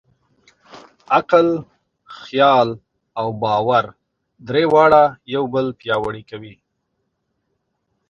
[1.17, 1.47] عقل،
[2.19, 2.67] خیال
[3.19, 3.85] او باور؛
[4.47, 6.55] درې واړه یو بل پیاوړي کوي.